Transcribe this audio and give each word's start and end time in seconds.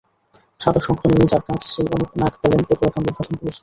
সাদা 0.59 0.79
শঙ্খ 0.85 1.01
নিয়েই 1.09 1.29
যাঁর 1.31 1.43
কাজ, 1.47 1.59
সেই 1.73 1.87
অনুপ 1.93 2.11
নাগ 2.21 2.33
পেলেন 2.41 2.61
পটুয়া 2.67 2.91
কামরুল 2.93 3.15
হাসান 3.17 3.35
পুরস্কার। 3.39 3.59